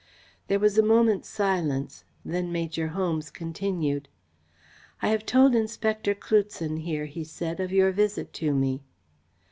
[0.47, 2.05] There was a moment's silence.
[2.25, 4.09] Then Major Holmes continued.
[4.99, 8.81] "I have told Inspector Cloutson here," he said, "of your visit to me."